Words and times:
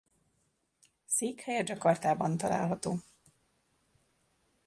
Székhelye 1.05 1.63
Jakartaban 1.65 2.37
található. 2.37 2.95